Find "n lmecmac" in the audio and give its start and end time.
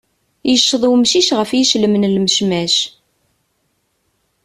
1.97-2.75